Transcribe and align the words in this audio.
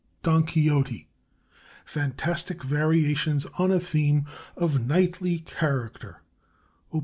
"DON 0.23 0.47
QUIXOTE," 0.47 1.05
FANTASTIC 1.85 2.63
VARIATIONS 2.63 3.45
ON 3.59 3.71
A 3.71 3.79
THEME 3.79 4.25
OF 4.57 4.83
KNIGHTLY 4.87 5.41
CHARACTER: 5.45 6.23
Op. 6.91 6.99